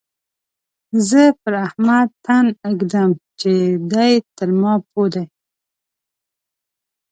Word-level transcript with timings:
زه 1.09 1.21
پر 1.41 1.53
احمد 1.65 2.09
تن 2.25 2.45
اېږدم 2.65 3.09
چې 3.39 3.53
دی 3.91 4.13
تر 4.37 4.49
ما 4.61 4.73
پوه 4.89 5.07
دی. 5.13 5.25